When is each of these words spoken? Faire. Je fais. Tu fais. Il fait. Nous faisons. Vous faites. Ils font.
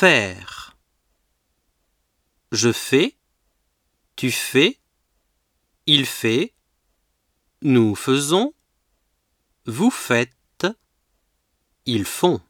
Faire. 0.00 0.78
Je 2.52 2.72
fais. 2.72 3.18
Tu 4.16 4.30
fais. 4.30 4.80
Il 5.84 6.06
fait. 6.06 6.54
Nous 7.60 7.94
faisons. 7.94 8.54
Vous 9.66 9.90
faites. 9.90 10.66
Ils 11.84 12.06
font. 12.06 12.40